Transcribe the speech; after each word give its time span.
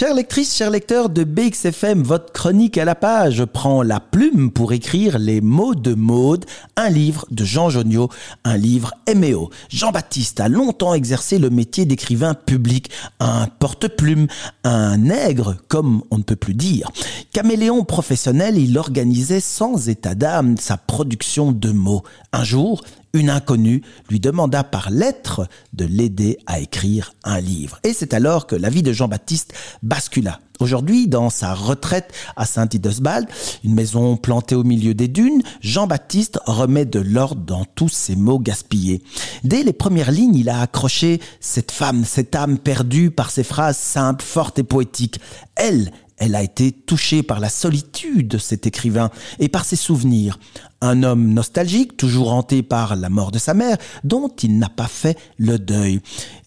Chère 0.00 0.14
lectrice, 0.14 0.56
cher 0.56 0.70
lecteur 0.70 1.10
de 1.10 1.24
BXFM, 1.24 2.02
votre 2.02 2.32
chronique 2.32 2.78
à 2.78 2.86
la 2.86 2.94
page 2.94 3.44
prend 3.44 3.82
la 3.82 4.00
pour 4.52 4.72
écrire 4.72 5.18
les 5.18 5.40
mots 5.40 5.74
de 5.74 5.94
Maude, 5.94 6.44
un 6.76 6.90
livre 6.90 7.26
de 7.30 7.42
Jean 7.44 7.70
Joniot, 7.70 8.10
un 8.44 8.56
livre 8.56 8.92
MO. 9.14 9.50
Jean-Baptiste 9.70 10.40
a 10.40 10.48
longtemps 10.48 10.92
exercé 10.92 11.38
le 11.38 11.48
métier 11.48 11.86
d'écrivain 11.86 12.34
public, 12.34 12.90
un 13.18 13.46
porte-plume, 13.46 14.26
un 14.62 14.98
nègre, 14.98 15.56
comme 15.68 16.02
on 16.10 16.18
ne 16.18 16.22
peut 16.22 16.36
plus 16.36 16.54
dire. 16.54 16.90
Caméléon 17.32 17.84
professionnel, 17.84 18.58
il 18.58 18.76
organisait 18.76 19.40
sans 19.40 19.88
état 19.88 20.14
d'âme 20.14 20.58
sa 20.58 20.76
production 20.76 21.50
de 21.52 21.70
mots. 21.70 22.02
Un 22.32 22.44
jour, 22.44 22.82
une 23.14 23.30
inconnue 23.30 23.82
lui 24.10 24.20
demanda 24.20 24.64
par 24.64 24.90
lettre 24.90 25.48
de 25.72 25.86
l'aider 25.86 26.38
à 26.46 26.60
écrire 26.60 27.14
un 27.24 27.40
livre. 27.40 27.78
Et 27.84 27.94
c'est 27.94 28.12
alors 28.12 28.46
que 28.46 28.56
la 28.56 28.68
vie 28.68 28.82
de 28.82 28.92
Jean-Baptiste 28.92 29.54
bascula. 29.82 30.40
Aujourd'hui, 30.60 31.08
dans 31.08 31.30
sa 31.30 31.54
retraite 31.54 32.12
à 32.36 32.44
Saint-Idesbald, 32.44 33.26
une 33.64 33.74
maison 33.74 34.18
plantée 34.18 34.54
au 34.54 34.62
milieu 34.62 34.92
des 34.92 35.08
dunes, 35.08 35.42
Jean-Baptiste 35.62 36.38
remet 36.44 36.84
de 36.84 37.00
l'ordre 37.00 37.40
dans 37.40 37.64
tous 37.64 37.88
ses 37.88 38.14
mots 38.14 38.38
gaspillés. 38.38 39.02
Dès 39.42 39.62
les 39.62 39.72
premières 39.72 40.12
lignes, 40.12 40.36
il 40.36 40.50
a 40.50 40.60
accroché 40.60 41.20
cette 41.40 41.70
femme, 41.72 42.04
cette 42.04 42.36
âme 42.36 42.58
perdue 42.58 43.10
par 43.10 43.30
ses 43.30 43.42
phrases 43.42 43.78
simples, 43.78 44.24
fortes 44.24 44.58
et 44.58 44.62
poétiques. 44.62 45.18
Elle, 45.56 45.92
elle 46.18 46.34
a 46.34 46.42
été 46.42 46.70
touchée 46.70 47.22
par 47.22 47.40
la 47.40 47.48
solitude 47.48 48.28
de 48.28 48.36
cet 48.36 48.66
écrivain 48.66 49.08
et 49.38 49.48
par 49.48 49.64
ses 49.64 49.76
souvenirs. 49.76 50.38
Un 50.82 51.02
homme 51.02 51.32
nostalgique, 51.32 51.96
toujours 51.96 52.34
hanté 52.34 52.62
par 52.62 52.94
la 52.94 53.08
mort 53.08 53.32
de 53.32 53.38
sa 53.38 53.54
mère, 53.54 53.78
dont 54.04 54.28
il 54.42 54.58
n'a 54.58 54.68
pas 54.68 54.88
fait 54.88 55.16
le 55.38 55.58
deuil. 55.58 56.00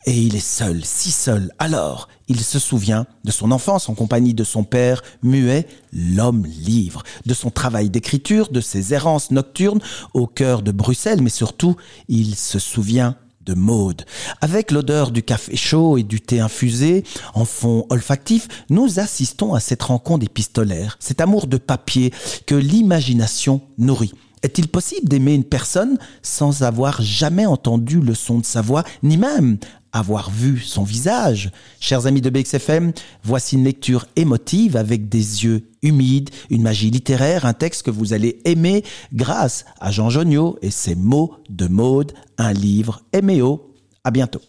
Et 0.05 0.16
il 0.16 0.35
est 0.35 0.39
seul, 0.39 0.85
si 0.85 1.09
seul. 1.09 1.52
Alors, 1.57 2.07
il 2.33 2.43
se 2.43 2.57
souvient 2.57 3.05
de 3.23 3.31
son 3.31 3.51
enfance 3.51 3.89
en 3.89 3.93
compagnie 3.93 4.33
de 4.33 4.43
son 4.43 4.63
père, 4.63 5.03
muet, 5.21 5.67
l'homme 5.93 6.47
livre, 6.47 7.03
de 7.27 7.33
son 7.35 7.52
travail 7.52 7.91
d'écriture, 7.91 8.49
de 8.49 8.59
ses 8.59 8.95
errances 8.95 9.30
nocturnes 9.30 9.81
au 10.16 10.25
cœur 10.25 10.63
de 10.63 10.71
Bruxelles, 10.71 11.21
mais 11.21 11.30
surtout, 11.30 11.75
il 12.08 12.35
se 12.35 12.58
souvient 12.58 13.16
de 13.45 13.53
mode. 13.53 14.03
Avec 14.41 14.71
l'odeur 14.71 15.11
du 15.11 15.21
café 15.21 15.55
chaud 15.55 15.99
et 15.99 16.03
du 16.03 16.21
thé 16.21 16.39
infusé 16.39 17.03
en 17.35 17.45
fond 17.45 17.85
olfactif, 17.91 18.47
nous 18.71 18.99
assistons 18.99 19.53
à 19.53 19.59
cette 19.59 19.83
rencontre 19.83 20.25
épistolaire, 20.25 20.97
cet 20.99 21.21
amour 21.21 21.45
de 21.45 21.58
papier 21.58 22.11
que 22.47 22.55
l'imagination 22.55 23.61
nourrit. 23.77 24.13
Est-il 24.41 24.67
possible 24.69 25.08
d'aimer 25.08 25.36
une 25.36 25.43
personne 25.43 25.99
sans 26.23 26.63
avoir 26.63 26.99
jamais 26.99 27.45
entendu 27.45 27.99
le 28.02 28.15
son 28.15 28.39
de 28.39 28.45
sa 28.45 28.61
voix, 28.61 28.83
ni 29.03 29.17
même 29.17 29.59
avoir 29.94 30.30
vu 30.30 30.59
son 30.59 30.83
visage. 30.83 31.52
Chers 31.80 32.08
amis 32.08 32.22
de 32.22 32.30
BXFM, 32.30 32.91
voici 33.23 33.55
une 33.55 33.63
lecture 33.63 34.08
émotive 34.16 34.75
avec 34.75 35.08
des 35.08 35.45
yeux 35.45 35.69
humides, 35.81 36.31
une 36.49 36.63
magie 36.63 36.89
littéraire, 36.89 37.45
un 37.45 37.53
texte 37.53 37.83
que 37.83 37.91
vous 37.91 38.14
allez 38.14 38.39
aimer 38.44 38.83
grâce 39.14 39.66
à 39.80 39.91
Jean 39.91 40.09
Joniot 40.09 40.58
et 40.61 40.71
ses 40.71 40.95
mots 40.95 41.36
de 41.49 41.67
mode, 41.67 42.14
un 42.38 42.52
livre 42.52 43.03
MO. 43.21 43.69
À 44.03 44.11
bientôt. 44.11 44.41